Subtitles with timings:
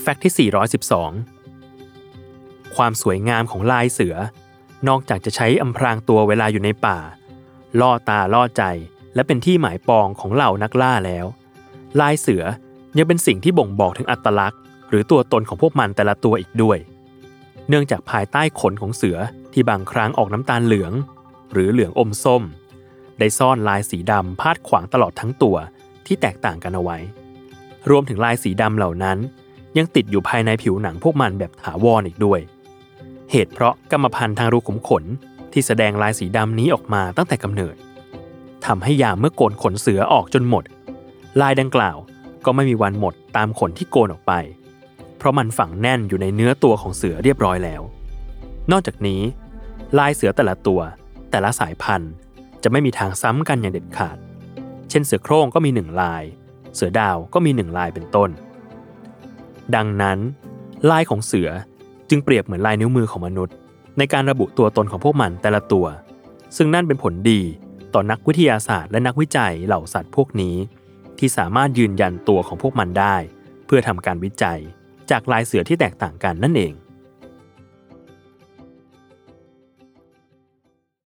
[0.00, 0.50] แฟกต์ที่
[1.44, 4.16] 412 ความสวยงามของลายเสือ
[4.88, 6.98] นอกจากจะใช้อำพรางตัวเวลาอยู่ในป่า
[7.80, 8.62] ล่อตาล่อใจ
[9.14, 11.26] และเป็นที่หมายปองของเหล่านักล่าแล้ว
[12.00, 12.42] ลายเสือ
[12.96, 16.78] ยังเป็นสิ่งที่บ่งบอกถึงอัตลักษณ์ หรือตัวตนของพวกมันแต่ละตัวอีกด้วย
[17.68, 19.18] เนื่องจากภายใต้ขนของเสือ
[19.52, 20.92] ที่บางครั้งออกน้ำตาลเหลือง
[21.52, 22.42] หรือเหลืองอมส้ม
[23.18, 25.56] ได้ซ่อนลายสีดำพาดขวางตลอดทั้งตัว
[26.06, 26.98] ที่แตกต่างกันเอาไว้
[27.90, 29.18] รวมถึงลายสีดำเหล่านั้น
[29.76, 32.40] ยังติดอยู่ภายในผิวหนังพวกมันแบบถาวรอีกด้วย
[33.30, 35.04] เหตุเพราะกรรมพันธุ์ทางรูขุมขน
[35.52, 37.76] ที่แสดงลายสีดำนี้ออกมาตั้งแต่กำเนิด
[38.66, 40.64] ทำให้ยามเมื่อโกนขนเสือออกจนหมด
[41.40, 41.96] ลายดังกล่าว
[42.44, 44.32] ก็ไม่มีวันหมดตามขนที่โกนออกไป
[45.18, 47.82] เพราะมันฝังแน่นอยู่ในเนื้อตัวของเสือเรียบร้อยแล้ว
[48.72, 49.20] นอกจากนี้
[49.98, 50.80] ลายเสือแต่ละตัว
[51.30, 52.12] แต่ละสายพันธุ์
[52.62, 54.16] จะไม่มีทางซ้ำกันอย่างเด็ดขาด
[54.90, 56.22] เช่นเสือโคร่งก็มีหนึ่งลาย
[56.74, 58.30] เสือดาวก็มีหนึ่งลายเป็นต้น
[59.74, 60.18] ดังนั้น
[60.90, 61.50] ลายของเสือ
[62.08, 63.54] จึงเปรียบเหมือนลายนิ้วมือของมนุษย์
[63.98, 65.86] ในการระบุตัวตนของพวกมันแต่ละตัว
[66.56, 67.40] ซึ่งนั่นเป็นผลดี
[67.94, 70.56] ต่อนักวิทยาศาสตร์และนักวิจัยเหล่าสัตว์พวกนี้
[71.18, 73.16] ที่สามารถยืนยันตัวของพวกมันได้
[73.66, 74.58] เพื่อทำการวิจัย
[75.10, 76.72] จากลายเสือที่แตกต่างกันนั่นเอง